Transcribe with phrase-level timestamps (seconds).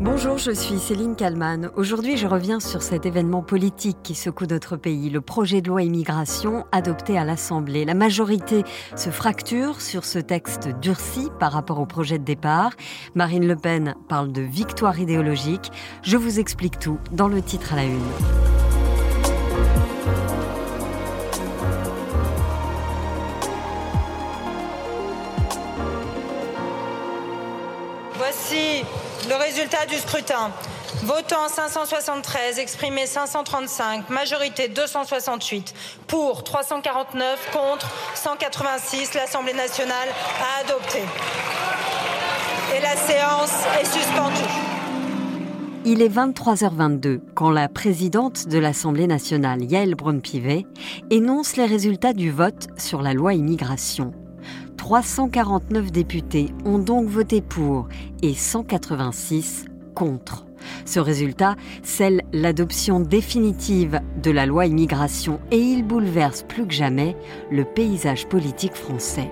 [0.00, 1.70] Bonjour, je suis Céline Kalman.
[1.76, 5.82] Aujourd'hui, je reviens sur cet événement politique qui secoue notre pays, le projet de loi
[5.82, 7.84] immigration adopté à l'Assemblée.
[7.84, 8.64] La majorité
[8.96, 12.72] se fracture sur ce texte durci par rapport au projet de départ.
[13.14, 15.70] Marine Le Pen parle de victoire idéologique.
[16.02, 18.53] Je vous explique tout dans le titre à la une.
[29.28, 30.50] Le résultat du scrutin.
[31.04, 35.74] Votant 573, exprimé 535, majorité 268,
[36.06, 40.08] pour 349, contre 186, l'Assemblée nationale
[40.40, 41.00] a adopté.
[42.76, 44.50] Et la séance est suspendue.
[45.86, 50.64] Il est 23h22 quand la présidente de l'Assemblée nationale, Yael Braun-Pivet,
[51.10, 54.14] énonce les résultats du vote sur la loi immigration.
[54.84, 57.88] 349 députés ont donc voté pour
[58.20, 60.44] et 186 contre.
[60.84, 67.16] Ce résultat scelle l'adoption définitive de la loi immigration et il bouleverse plus que jamais
[67.50, 69.30] le paysage politique français.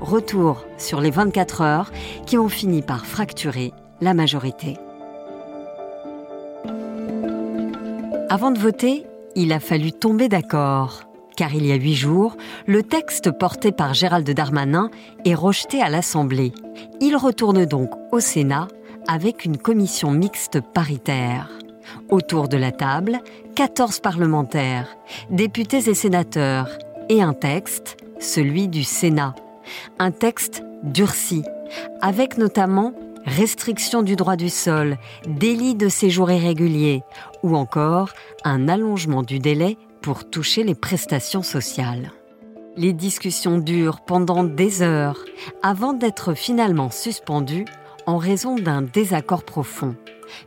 [0.00, 1.92] Retour sur les 24 heures
[2.26, 4.78] qui ont fini par fracturer la majorité.
[8.28, 11.04] Avant de voter, il a fallu tomber d'accord
[11.42, 12.36] car il y a huit jours,
[12.68, 14.90] le texte porté par Gérald Darmanin
[15.24, 16.52] est rejeté à l'Assemblée.
[17.00, 18.68] Il retourne donc au Sénat
[19.08, 21.50] avec une commission mixte paritaire.
[22.10, 23.18] Autour de la table,
[23.56, 24.96] 14 parlementaires,
[25.30, 26.68] députés et sénateurs,
[27.08, 29.34] et un texte, celui du Sénat.
[29.98, 31.42] Un texte durci,
[32.00, 32.94] avec notamment
[33.26, 34.96] restriction du droit du sol,
[35.26, 37.02] délit de séjour irrégulier,
[37.42, 38.10] ou encore
[38.44, 42.12] un allongement du délai pour toucher les prestations sociales.
[42.76, 45.24] Les discussions durent pendant des heures
[45.62, 47.66] avant d'être finalement suspendues
[48.06, 49.94] en raison d'un désaccord profond.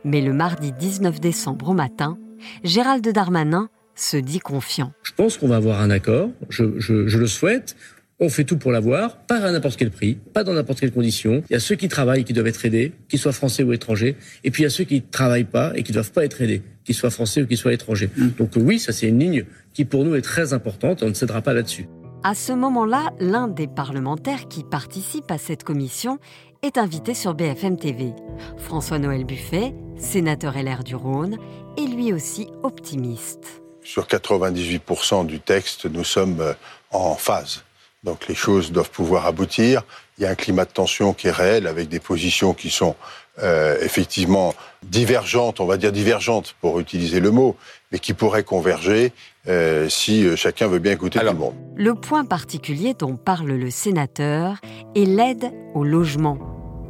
[0.04, 2.18] Mais le mardi 19 décembre au matin,
[2.64, 4.92] Gérald Darmanin se dit confiant.
[5.02, 7.76] Je pense qu'on va avoir un accord, je, le souhaite.
[8.18, 11.42] On fait tout pour l'avoir, pas à n'importe quel prix, pas dans n'importe quelle condition.
[11.50, 14.16] Il y a ceux qui travaillent qui doivent être aidés, qu'ils soient français ou étrangers,
[14.42, 16.24] et puis il y a ceux qui ne travaillent pas et qui ne doivent pas
[16.24, 18.08] être aidés, qu'ils soient français ou qu'ils soient étrangers.
[18.16, 18.28] Mm.
[18.38, 19.44] Donc oui, ça c'est une ligne
[19.74, 21.88] qui pour nous est très importante et on ne cédera pas là-dessus.
[22.24, 26.18] À ce moment-là, l'un des parlementaires qui participe à cette commission
[26.62, 28.14] est invité sur BFM TV.
[28.56, 31.36] François-Noël Buffet, sénateur LR du Rhône,
[31.76, 33.60] est lui aussi optimiste.
[33.84, 36.54] Sur 98% du texte, nous sommes euh,
[36.90, 37.62] en phase.
[38.06, 39.82] Donc les choses doivent pouvoir aboutir.
[40.16, 42.94] Il y a un climat de tension qui est réel avec des positions qui sont
[43.42, 47.56] euh, effectivement divergentes, on va dire divergentes pour utiliser le mot,
[47.90, 49.12] mais qui pourraient converger
[49.48, 51.54] euh, si euh, chacun veut bien écouter tout le monde.
[51.74, 54.58] Le point particulier dont parle le sénateur
[54.94, 56.38] est l'aide au logement.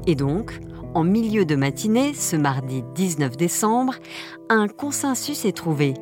[0.06, 0.52] Et donc,
[0.94, 3.94] en milieu de matinée, ce mardi 19 décembre,
[4.50, 5.94] un consensus est trouvé.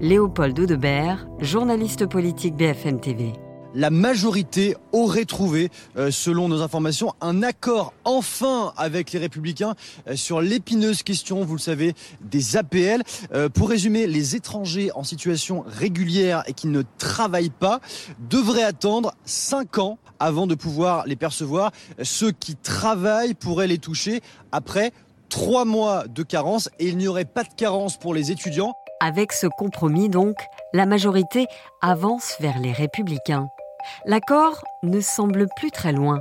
[0.00, 3.32] Léopold Audebert, journaliste politique BFM TV
[3.78, 9.76] la majorité aurait trouvé, euh, selon nos informations, un accord enfin avec les républicains
[10.08, 13.04] euh, sur l'épineuse question, vous le savez, des APL.
[13.32, 17.80] Euh, pour résumer, les étrangers en situation régulière et qui ne travaillent pas
[18.28, 21.70] devraient attendre 5 ans avant de pouvoir les percevoir.
[22.02, 24.90] Ceux qui travaillent pourraient les toucher après
[25.28, 28.72] 3 mois de carence et il n'y aurait pas de carence pour les étudiants.
[29.00, 30.34] Avec ce compromis, donc,
[30.72, 31.46] la majorité
[31.80, 33.48] avance vers les républicains.
[34.04, 36.20] L'accord ne semble plus très loin.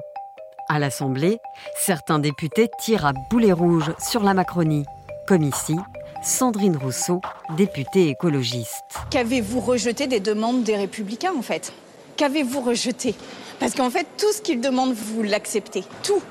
[0.70, 1.40] À l'Assemblée,
[1.80, 4.86] certains députés tirent à boulet rouge sur la Macronie,
[5.28, 5.76] comme ici
[6.24, 7.22] Sandrine Rousseau,
[7.56, 8.84] députée écologiste.
[9.12, 11.72] Qu'avez-vous rejeté des demandes des républicains en fait?
[12.18, 13.16] Qu'avez-vous rejeté?
[13.60, 15.84] Parce qu'en fait, tout ce qu'ils demandent, vous l'acceptez.
[16.04, 16.22] Tout.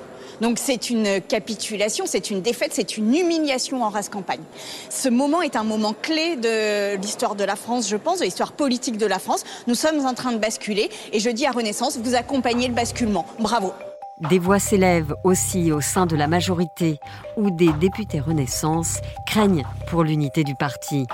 [0.40, 4.40] Donc c'est une capitulation, c'est une défaite, c'est une humiliation en race campagne.
[4.90, 8.52] Ce moment est un moment clé de l'histoire de la France, je pense, de l'histoire
[8.52, 9.44] politique de la France.
[9.66, 13.26] Nous sommes en train de basculer et je dis à Renaissance, vous accompagnez le basculement.
[13.38, 13.72] Bravo.
[14.30, 16.98] Des voix s'élèvent aussi au sein de la majorité
[17.36, 21.06] où des députés Renaissance craignent pour l'unité du parti.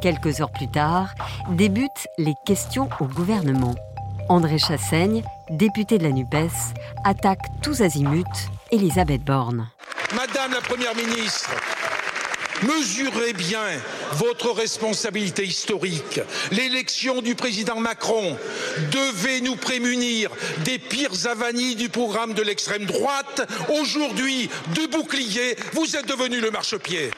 [0.00, 1.14] Quelques heures plus tard,
[1.50, 3.74] débutent les questions au gouvernement.
[4.28, 6.74] André Chassaigne, député de la NUPES,
[7.04, 8.22] attaque tous azimuts
[8.74, 9.70] Elisabeth Borne.
[10.16, 11.50] Madame la Première ministre,
[12.66, 13.62] Mesurez bien
[14.14, 16.20] votre responsabilité historique.
[16.50, 18.36] L'élection du président Macron
[18.90, 20.30] devait nous prémunir
[20.64, 23.48] des pires avanies du programme de l'extrême droite.
[23.80, 27.12] Aujourd'hui, de bouclier, vous êtes devenu le marchepied.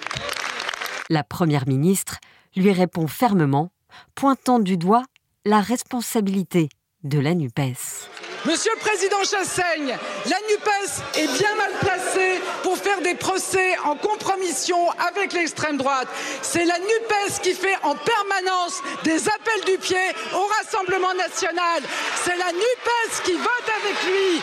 [1.08, 2.18] La Première ministre
[2.54, 3.70] lui répond fermement,
[4.14, 5.04] pointant du doigt
[5.46, 6.68] la responsabilité
[7.06, 8.10] de la NUPES.
[8.44, 13.96] Monsieur le Président Chassaigne, la NUPES est bien mal placée pour faire des procès en
[13.96, 16.08] compromission avec l'extrême droite.
[16.42, 19.96] C'est la NUPES qui fait en permanence des appels du pied
[20.34, 21.82] au Rassemblement national.
[22.24, 24.40] C'est la NUPES qui vote avec lui.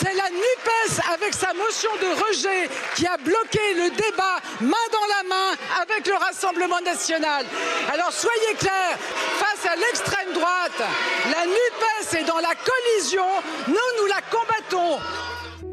[0.00, 5.08] C'est la NUPES avec sa motion de rejet qui a bloqué le débat main dans
[5.08, 7.44] la main avec le Rassemblement national.
[7.92, 10.88] Alors soyez clairs, face à l'extrême droite,
[11.24, 13.24] la NUPES est dans la collision,
[13.66, 15.02] nous, nous la combattons.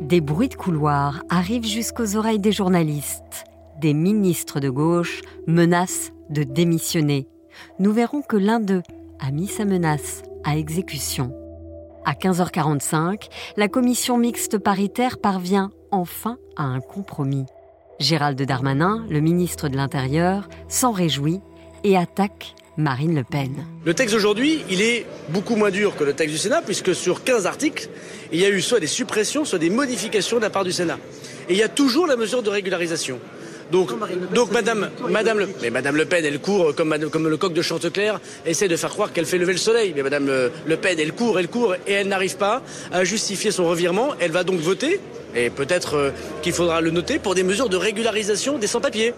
[0.02, 3.46] Des bruits de couloir arrivent jusqu'aux oreilles des journalistes.
[3.80, 7.28] Des ministres de gauche menacent de démissionner.
[7.78, 8.82] Nous verrons que l'un d'eux
[9.20, 11.45] a mis sa menace à exécution.
[12.08, 17.46] À 15h45, la commission mixte paritaire parvient enfin à un compromis.
[18.00, 21.42] Gérald Darmanin, le ministre de l'Intérieur, s'en réjouit
[21.84, 23.66] et attaque Marine Le Pen.
[23.86, 27.24] Le texte aujourd'hui, il est beaucoup moins dur que le texte du Sénat, puisque sur
[27.24, 27.90] 15 articles,
[28.32, 31.00] il y a eu soit des suppressions, soit des modifications de la part du Sénat.
[31.50, 33.20] Et il y a toujours la mesure de régularisation.
[33.72, 33.92] Donc,
[34.34, 34.90] donc Madame,
[35.40, 38.14] le, Pen, elle court comme, le coq de Chantecler,
[38.46, 39.94] essaie de faire croire qu'elle fait lever le soleil.
[39.96, 43.68] Mais Madame Le, Pen, elle court, elle court, et elle n'arrive pas à justifier son
[43.68, 44.10] revirement.
[44.20, 45.00] Elle va donc voter,
[45.36, 49.14] et peut-être euh, qu'il faudra le noter, pour des mesures de régularisation des sans-papiers.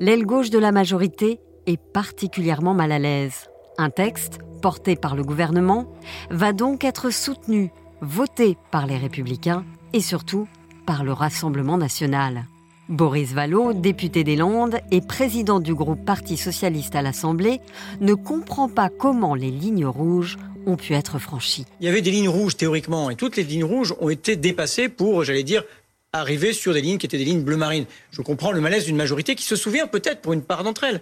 [0.00, 3.48] L'aile gauche de la majorité est particulièrement mal à l'aise.
[3.78, 5.92] Un texte, porté par le gouvernement,
[6.30, 7.70] va donc être soutenu,
[8.00, 10.48] voté par les républicains et surtout
[10.86, 12.44] par le Rassemblement national.
[12.88, 17.60] Boris Vallaud, député des Landes et président du groupe Parti socialiste à l'Assemblée,
[18.00, 20.36] ne comprend pas comment les lignes rouges
[20.66, 21.66] ont pu être franchies.
[21.80, 24.88] Il y avait des lignes rouges théoriquement et toutes les lignes rouges ont été dépassées
[24.88, 25.64] pour, j'allais dire,
[26.12, 27.86] arriver sur des lignes qui étaient des lignes bleu marine.
[28.10, 31.00] Je comprends le malaise d'une majorité qui se souvient peut-être pour une part d'entre elles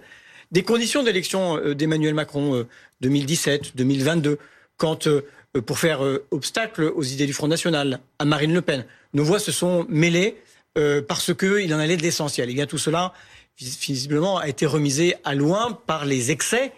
[0.51, 2.65] des conditions d'élection euh, d'Emmanuel Macron
[3.01, 4.37] 2017, euh, 2022,
[4.77, 5.21] quand euh,
[5.65, 5.99] pour faire
[6.31, 10.37] obstacle aux idées du Front National, à Marine Le Pen, nos voix se sont mêlées
[10.77, 12.49] euh, parce qu'il en allait de l'essentiel.
[12.49, 13.13] Et bien tout cela,
[13.57, 16.71] visiblement, a été remisé à loin par les excès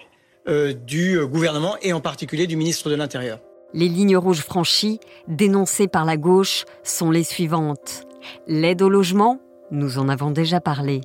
[0.47, 3.39] euh, du gouvernement et en particulier du ministre de l'Intérieur.
[3.73, 8.03] Les lignes rouges franchies, dénoncées par la gauche, sont les suivantes.
[8.47, 9.39] L'aide au logement,
[9.71, 11.01] nous en avons déjà parlé.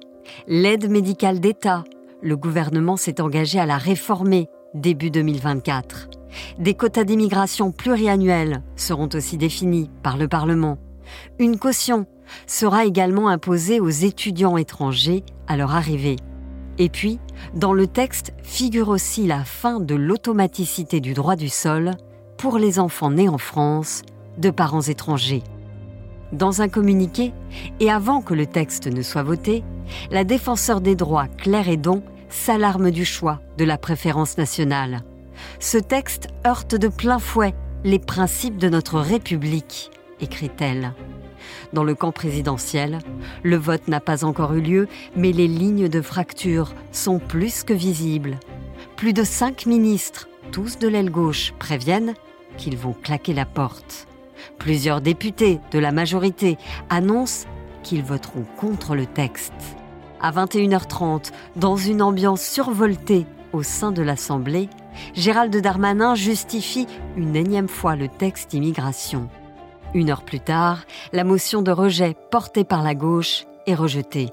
[0.46, 1.84] L'aide médicale d'État,
[2.22, 6.10] le gouvernement s'est engagé à la réformer début 2024.
[6.58, 10.78] Des quotas d'immigration pluriannuels seront aussi définis par le Parlement.
[11.38, 12.06] Une caution
[12.46, 16.16] sera également imposée aux étudiants étrangers à leur arrivée.
[16.78, 17.18] Et puis,
[17.54, 21.92] dans le texte figure aussi la fin de l'automaticité du droit du sol
[22.36, 24.02] pour les enfants nés en France
[24.38, 25.42] de parents étrangers.
[26.32, 27.32] Dans un communiqué,
[27.80, 29.64] et avant que le texte ne soit voté,
[30.10, 35.00] la défenseur des droits Claire Edon s'alarme du choix de la préférence nationale.
[35.58, 37.54] Ce texte heurte de plein fouet
[37.84, 39.90] les principes de notre République,
[40.20, 40.92] écrit-elle.
[41.72, 42.98] Dans le camp présidentiel,
[43.42, 47.72] le vote n'a pas encore eu lieu, mais les lignes de fracture sont plus que
[47.72, 48.38] visibles.
[48.96, 52.14] Plus de cinq ministres, tous de l'aile gauche, préviennent
[52.56, 54.06] qu'ils vont claquer la porte.
[54.58, 56.58] Plusieurs députés de la majorité
[56.90, 57.46] annoncent
[57.82, 59.52] qu'ils voteront contre le texte.
[60.20, 64.68] À 21h30, dans une ambiance survoltée au sein de l'Assemblée,
[65.14, 66.86] Gérald Darmanin justifie
[67.16, 69.28] une énième fois le texte immigration.
[69.94, 70.80] Une heure plus tard,
[71.12, 74.28] la motion de rejet portée par la gauche est rejetée.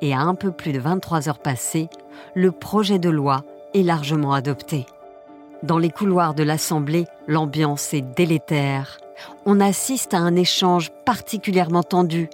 [0.00, 1.88] Et à un peu plus de 23 heures passées,
[2.34, 4.86] le projet de loi est largement adopté.
[5.62, 8.98] Dans les couloirs de l'Assemblée, l'ambiance est délétère.
[9.46, 12.28] On assiste à un échange particulièrement tendu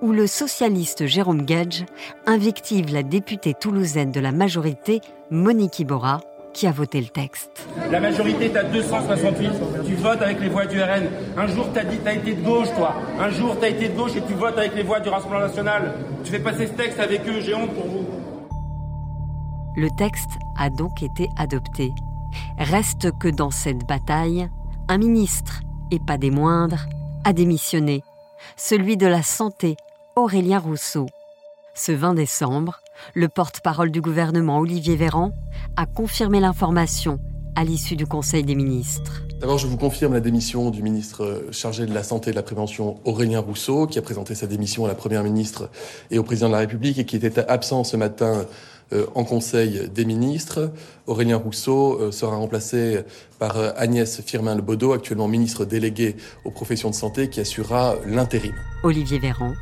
[0.00, 1.84] où le socialiste Jérôme Gage
[2.26, 6.20] invective la députée toulousaine de la majorité, Monique Iborra,
[6.52, 7.68] qui a voté le texte.
[7.90, 9.50] La majorité à 268.
[9.86, 11.08] Tu votes avec les voix du RN.
[11.36, 12.94] Un jour, tu as dit, tu as été de gauche, toi.
[13.18, 15.42] Un jour, tu as été de gauche et tu votes avec les voix du Rassemblement
[15.42, 15.94] national.
[16.24, 17.40] Tu fais passer ce texte avec eux.
[17.40, 18.06] J'ai honte pour vous.
[19.76, 21.92] Le texte a donc été adopté.
[22.58, 24.48] Reste que dans cette bataille,
[24.88, 26.86] un ministre, et pas des moindres,
[27.24, 28.02] a démissionné.
[28.56, 29.76] Celui de la Santé,
[30.16, 31.06] Aurélien Rousseau.
[31.78, 32.80] Ce 20 décembre,
[33.14, 35.30] le porte-parole du gouvernement, Olivier Véran,
[35.76, 37.20] a confirmé l'information
[37.54, 39.22] à l'issue du Conseil des ministres.
[39.38, 42.42] D'abord, je vous confirme la démission du ministre chargé de la Santé et de la
[42.42, 45.70] Prévention, Aurélien Rousseau, qui a présenté sa démission à la Première ministre
[46.10, 48.46] et au Président de la République et qui était absent ce matin
[49.14, 50.72] en Conseil des ministres.
[51.06, 53.00] Aurélien Rousseau euh, sera remplacé
[53.38, 58.54] par euh, Agnès Firmin-Lebaudot, actuellement ministre déléguée aux professions de santé, qui assurera l'intérim.
[58.82, 59.54] Olivier Véran,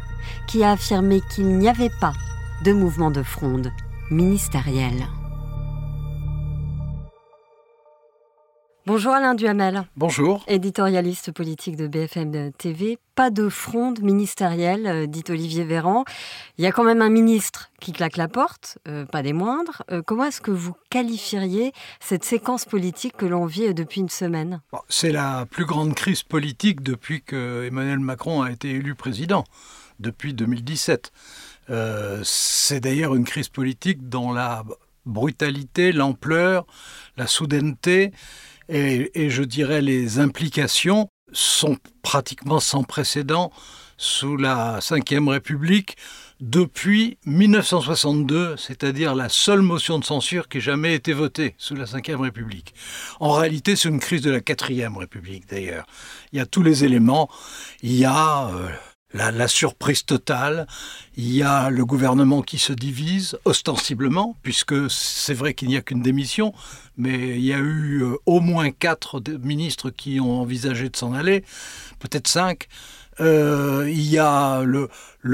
[0.48, 2.12] qui a affirmé qu'il n'y avait pas
[2.64, 3.70] de mouvement de fronde
[4.10, 4.94] ministériel.
[8.88, 9.82] Bonjour Alain Duhamel.
[9.96, 10.44] Bonjour.
[10.46, 12.98] Éditorialiste politique de BFM TV.
[13.16, 16.04] Pas de fronde ministérielle, euh, dit Olivier Véran.
[16.56, 19.82] Il y a quand même un ministre qui claque la porte, euh, pas des moindres.
[19.90, 24.60] Euh, comment est-ce que vous qualifieriez cette séquence politique que l'on vit depuis une semaine?
[24.88, 29.42] C'est la plus grande crise politique depuis que Emmanuel Macron a été élu président,
[29.98, 31.10] depuis 2017.
[32.22, 34.62] C'est d'ailleurs une crise politique dont la
[35.06, 36.66] brutalité, l'ampleur,
[37.16, 38.12] la soudaineté
[38.68, 43.52] et, je dirais les implications sont pratiquement sans précédent
[43.98, 45.96] sous la Ve République
[46.40, 51.84] depuis 1962, c'est-à-dire la seule motion de censure qui ait jamais été votée sous la
[51.84, 52.74] Ve République.
[53.20, 55.86] En réalité, c'est une crise de la Quatrième République d'ailleurs.
[56.32, 57.30] Il y a tous les éléments.
[57.82, 58.68] Il y a euh,
[59.16, 60.66] la, surprise totale.
[61.16, 65.82] Il y a le gouvernement qui se divise, ostensiblement, puisque c'est vrai qu'il n'y a
[65.82, 66.52] qu'une démission,
[66.96, 71.12] mais il y a eu euh, au moins quatre ministres qui ont envisagé de s'en
[71.12, 71.44] aller,
[71.98, 72.68] peut-être cinq.
[73.18, 74.90] Euh, il y a le,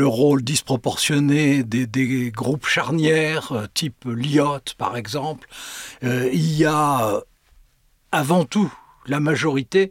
[0.06, 5.48] rôle disproportionné des, groupes charnières, euh, type Lyot par exemple.
[6.02, 7.20] il y a
[8.12, 8.72] avant tout
[9.06, 9.90] la majorité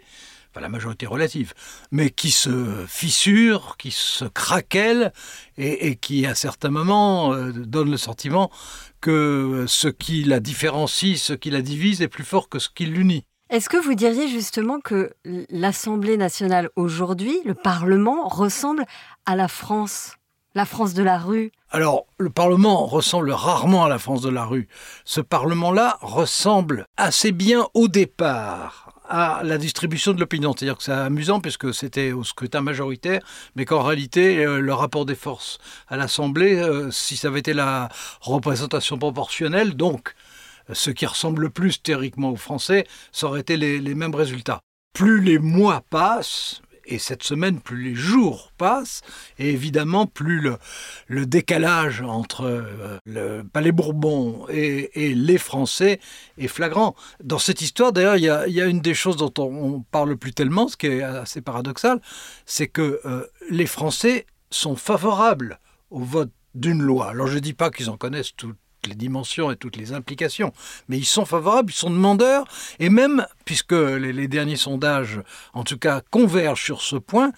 [0.60, 1.54] la majorité relative,
[1.92, 5.14] mais qui se fissure, qui se craquelle
[5.58, 8.52] et, qui, à certains moments, euh, donne le sentiment
[9.00, 12.86] que ce qui la différencie, ce qui la divise est plus fort que ce qui
[12.86, 13.24] l'unit.
[13.50, 15.14] Est-ce que vous diriez justement que
[15.50, 18.86] l'Assemblée nationale aujourd'hui, le Parlement, ressemble
[19.26, 20.16] à la France
[20.54, 21.52] la France de la rue?
[21.70, 24.68] Alors, le Parlement ressemble rarement à la France de la rue.
[25.06, 30.54] Ce Parlement-là ressemble assez bien au départ à la distribution de l'opinion.
[30.58, 33.22] C'est-à-dire que c'est amusant puisque c'était au scrutin majoritaire,
[33.56, 35.58] mais qu'en réalité, euh, le rapport des forces
[35.90, 37.90] à l'Assemblée, euh, si ça avait été la
[38.22, 40.16] représentation proportionnelle, donc
[40.72, 44.62] ce qui ressemble le plus théoriquement aux Français, ça aurait été les mêmes résultats.
[44.94, 46.62] Plus les mois passent,
[46.92, 49.02] et cette semaine, plus les jours passent,
[49.40, 50.42] et évidemment, plus
[51.08, 56.00] le, décalage entre euh, le Palais Bourbon et, les Français
[56.38, 56.96] est flagrant.
[57.24, 60.68] Dans cette histoire, d'ailleurs, il y a, une des choses dont on, parle plus tellement,
[60.68, 62.02] ce qui est assez paradoxal,
[62.46, 67.10] c'est que euh, les Français sont favorables au vote d'une loi.
[67.10, 68.54] Alors je ne dis pas qu'ils en connaissent tout,
[68.88, 70.54] les dimensions et toutes les implications.
[70.88, 72.46] Mais ils sont favorables, ils sont demandeurs,
[72.80, 75.22] et même, puisque les, derniers sondages,
[75.54, 77.32] en tout cas, convergent sur ce point,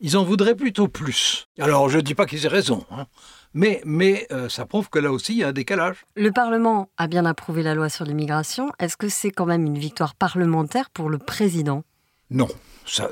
[0.00, 1.48] ils en voudraient plutôt plus.
[1.58, 3.06] Alors, je ne dis pas qu'ils aient raison, hein,
[3.54, 6.04] mais, mais euh, ça prouve que là aussi, il y a un décalage.
[6.14, 8.70] Le Parlement a bien approuvé la loi sur l'immigration.
[8.78, 11.82] Est-ce que c'est quand même une victoire parlementaire pour le président?
[12.30, 12.48] Non.
[12.84, 13.08] Ça,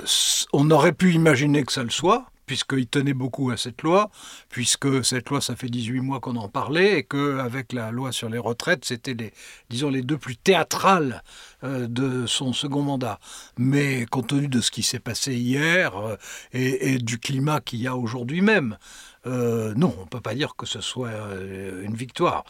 [0.53, 4.11] on aurait pu imaginer que ça le soit, puisqu'il tenait beaucoup à cette loi,
[4.49, 8.29] puisque cette loi, ça fait 18 mois qu'on en parlait, et qu'avec la loi sur
[8.29, 9.33] les retraites, c'était les,
[9.71, 11.23] disons, les deux plus théâtrales
[11.63, 13.19] euh, de son second mandat.
[13.59, 16.17] Mais compte tenu de ce qui s'est passé hier euh,
[16.53, 18.77] et, du climat qu'il y a aujourd'hui même,
[19.27, 21.13] euh, non, on ne peut pas dire que ce soit
[21.83, 22.45] une victoire.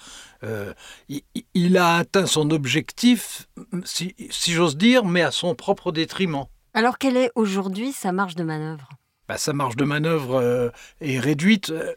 [1.55, 3.49] Il, a atteint son objectif,
[3.85, 4.15] si
[4.53, 6.45] j'ose dire, mais à son propre détriment.
[6.75, 8.89] Alors quelle est aujourd'hui sa marge de manœuvre?
[9.29, 11.71] Bah, sa marge de manœuvre euh, est réduite.
[11.71, 11.95] Euh,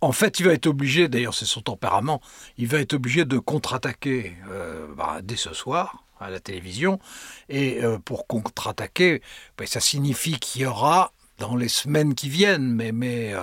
[0.00, 2.20] en fait, il va être obligé, d'ailleurs c'est son tempérament,
[2.56, 6.98] il va être obligé de contre-attaquer euh, bah, dès ce soir à la télévision.
[7.48, 9.22] Et pour contre-attaquer,
[9.56, 13.34] bah, ça signifie qu'il y aura dans les semaines qui viennent, mais, mais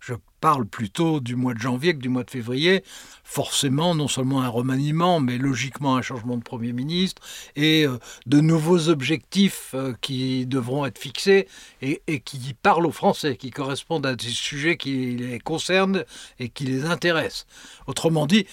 [0.00, 2.82] je parle plutôt du mois de janvier que du mois de février,
[3.24, 7.20] forcément non seulement un remaniement, mais logiquement un changement de Premier ministre
[7.56, 11.48] et euh, de nouveaux objectifs euh, qui devront être fixés
[11.82, 16.04] et, qui parlent aux Français, qui correspondent à des sujets qui les concernent
[16.38, 17.46] et qui les intéressent.
[17.86, 18.46] Autrement dit,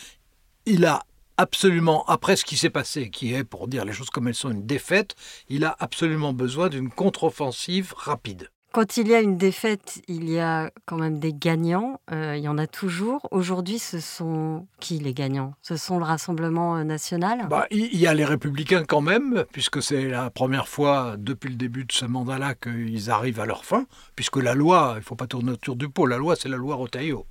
[0.65, 1.03] il a
[1.37, 4.51] absolument, après ce qui s'est passé, qui est, pour dire les choses comme elles sont,
[4.51, 5.15] une défaite,
[5.49, 8.49] il a absolument besoin d'une contre-offensive rapide.
[8.75, 12.01] Quand il y a une défaite, il y a quand même des gagnants.
[12.11, 13.25] Euh, il y en a toujours.
[13.31, 15.53] Aujourd'hui, ce sont qui les gagnants?
[15.61, 17.47] Ce sont le Rassemblement euh, national?
[17.47, 21.55] Bah, Il y a les Républicains quand même, puisque c'est la première fois depuis le
[21.55, 23.85] début de ce mandat-là qu'ils arrivent à leur fin,
[24.17, 26.57] puisque la loi, il ne faut pas tourner autour du pot, la loi, c'est la
[26.57, 27.25] loi Rotaillot.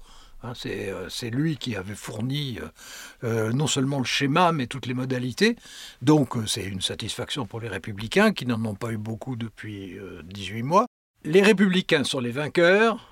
[0.44, 2.58] Hein, euh, c'est lui qui avait fourni
[3.22, 5.56] non seulement le schéma, mais toutes les modalités.
[6.00, 10.62] Donc c'est une satisfaction pour les républicains, qui n'en ont pas eu beaucoup depuis 18
[10.62, 10.86] mois
[11.24, 13.10] les républicains sont les vainqueurs,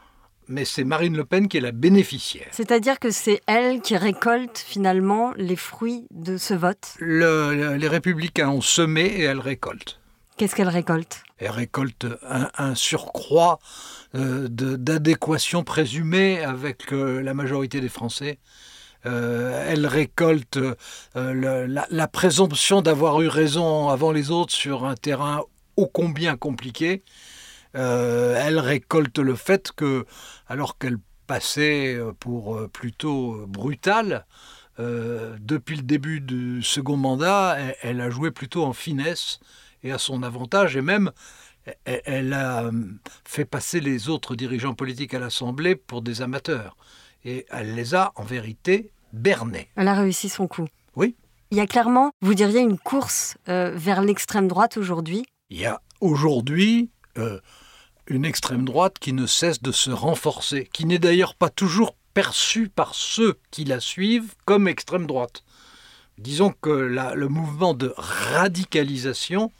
[0.48, 2.48] mais c'est Marine Le Pen qui est la bénéficiaire.
[2.52, 6.94] C'est-à-dire que c'est elle qui récolte finalement les fruits de ce vote?
[7.00, 9.98] Les républicains ont semé et elle récolte.
[10.36, 11.22] Qu'est-ce qu'elle récolte?
[11.38, 13.58] Elle récolte un, surcroît
[14.14, 18.38] euh, d'adéquation présumée avec euh, la majorité des Français.
[19.04, 20.58] elle récolte
[21.14, 25.42] la, la, présomption d'avoir eu raison avant les autres sur un terrain
[25.76, 27.02] ô combien compliqué.
[27.74, 30.04] Elle récolte le fait que,
[30.46, 34.26] alors qu'elle passait pour plutôt brutale,
[34.78, 39.40] depuis le début du second mandat, elle, a joué plutôt en finesse
[39.82, 41.10] et à son avantage, et même
[41.84, 42.72] elle a euh,
[43.24, 46.76] fait passer les autres dirigeants politiques à l'Assemblée pour des amateurs.
[47.24, 49.68] Et elle les a, en vérité, bernés.
[49.76, 50.66] Elle a réussi son coup.
[50.96, 51.14] Oui.
[51.50, 55.66] Il y a clairement, vous diriez, une course euh, vers l'extrême droite aujourd'hui Il y
[55.66, 57.38] a aujourd'hui euh,
[58.06, 62.68] une extrême droite qui ne cesse de se renforcer, qui n'est d'ailleurs pas toujours perçue
[62.68, 65.44] par ceux qui la suivent comme extrême droite.
[66.18, 69.50] Disons que le mouvement de radicalisation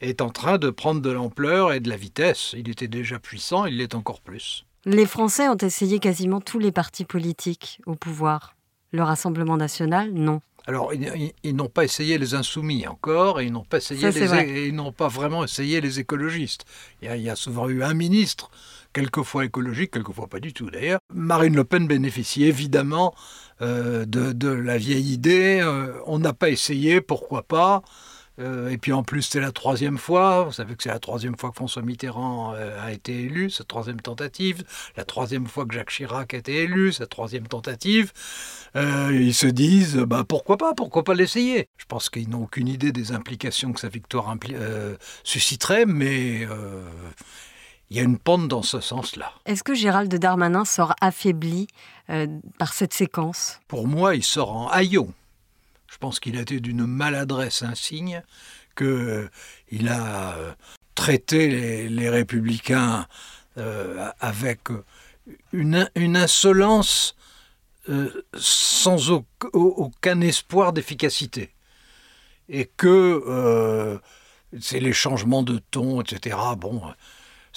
[0.00, 2.54] est en train de prendre de l'ampleur et de la vitesse.
[2.56, 4.64] Il était déjà puissant, il l'est encore plus.
[4.84, 8.54] Les Français ont essayé quasiment tous les partis politiques au pouvoir.
[8.92, 10.40] Le Rassemblement national, non.
[10.68, 14.74] Alors, ils, n'ont pas essayé les insoumis encore, et ils n'ont pas essayé les, ils
[14.74, 16.66] n'ont pas vraiment essayé les écologistes.
[17.00, 18.50] Il y, a, souvent eu un ministre,
[18.92, 21.00] quelquefois écologique, quelquefois pas du tout d'ailleurs.
[21.10, 23.14] Marine Le Pen bénéficie évidemment
[23.62, 25.58] euh, de, la vieille idée.
[25.62, 27.82] Euh, on n'a pas essayé, pourquoi pas
[28.38, 30.44] euh, et puis en plus, c'est la troisième fois.
[30.44, 33.64] Vous savez que c'est la troisième fois que François Mitterrand euh, a été élu, sa
[33.64, 34.64] troisième tentative.
[34.96, 38.12] La troisième fois que Jacques Chirac a été élu, sa troisième tentative.
[38.76, 41.68] Euh, ils se disent, bah, pourquoi pas, pourquoi pas l'essayer?
[41.76, 44.34] Je pense qu'ils n'ont aucune idée des implications que sa victoire
[45.24, 46.46] susciterait, mais
[47.90, 49.32] il y a une pente dans ce sens-là.
[49.46, 51.66] Est-ce que Gérald Darmanin sort affaibli
[52.58, 53.60] par cette séquence?
[53.68, 55.12] Pour moi, il sort en haillon.
[55.88, 58.22] Je pense qu'il a été d'une maladresse insigne,
[58.76, 59.28] qu'il euh,
[59.88, 60.52] a euh,
[60.94, 63.06] traité les, républicains
[63.56, 64.68] euh, avec
[65.52, 67.16] une, insolence
[68.34, 69.10] sans
[69.52, 71.54] aucun espoir d'efficacité.
[72.50, 73.98] Et que
[74.60, 76.36] c'est les changements de ton, etc.
[76.58, 76.82] Bon,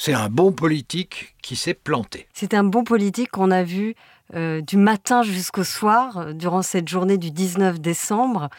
[0.04, 2.26] c'est un bon politique qui s'est planté.
[2.34, 3.94] C'est un bon politique qu'on a vu
[4.34, 8.50] euh, du matin jusqu'au soir, euh, durant cette journée du 19 décembre.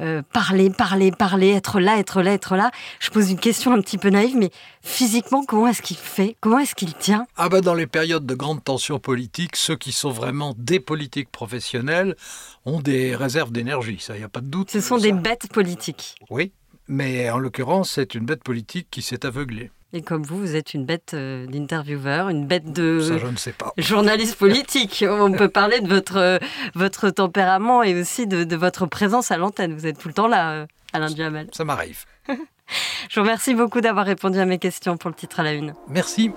[0.00, 2.72] Euh, parler, parler, parler, être là, être là, être là.
[2.98, 4.50] Je pose une question un petit peu naïve, mais
[4.82, 6.36] physiquement, comment est-ce qu'il fait?
[6.40, 7.24] Comment est-ce qu'il tient?
[7.36, 11.30] Ah bah dans les périodes de grande tension politique, ceux qui sont vraiment des politiques
[11.30, 12.16] professionnels
[12.64, 14.70] ont des réserves d'énergie, ça, il n'y a pas de doute.
[14.72, 16.16] Ce sont des bêtes politiques.
[16.30, 16.52] Oui,
[16.90, 19.70] mais en l'occurrence, c'est une bête politique qui s'est aveuglée.
[19.92, 23.36] Et comme vous, vous êtes une bête euh, d'intervieweur, une bête de Ça, je ne
[23.36, 23.72] sais pas.
[23.76, 25.04] journaliste politique.
[25.08, 26.38] On peut parler de votre, euh,
[26.74, 29.74] votre tempérament et aussi de, votre présence à l'antenne.
[29.74, 31.48] Vous êtes tout le temps là, euh, Alain Duhamel.
[31.52, 32.04] Ça m'arrive.
[32.28, 35.74] je vous remercie beaucoup d'avoir répondu à mes questions pour le titre à la une.
[35.88, 36.30] Merci.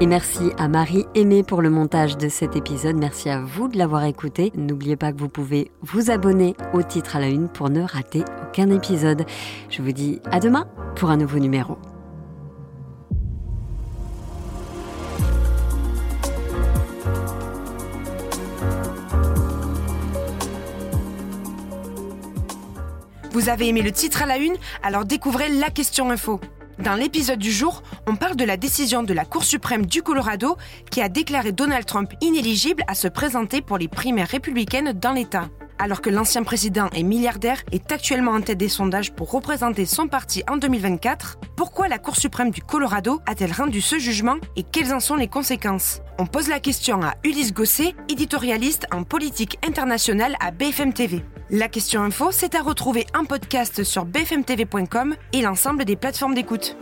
[0.00, 2.96] Et merci à Marie Aimée pour le montage de cet épisode.
[2.96, 4.52] Merci à vous de l'avoir écouté.
[4.56, 8.24] N'oubliez pas que vous pouvez vous abonner au titre à la une pour ne rater
[8.42, 9.24] aucun épisode.
[9.70, 11.78] Je vous dis à demain pour un nouveau numéro.
[23.30, 24.54] Vous avez aimé le titre à la une?
[24.82, 26.40] Alors découvrez la question info.
[26.78, 30.56] Dans l'épisode du jour, on parle de la décision de la Cour suprême du Colorado
[30.90, 35.48] qui a déclaré Donald Trump inéligible à se présenter pour les primaires républicaines dans l'État.
[35.78, 40.06] Alors que l'ancien président et milliardaire est actuellement en tête des sondages pour représenter son
[40.06, 44.94] parti en 2024, pourquoi la Cour suprême du Colorado a-t-elle rendu ce jugement et quelles
[44.94, 46.00] en sont les conséquences?
[46.18, 51.24] On pose la question à Ulysse Gosset, éditorialiste en politique internationale à BFM TV.
[51.50, 56.76] La question info, c'est à retrouver en podcast sur bfmtv.com et l'ensemble des plateformes d'écoute.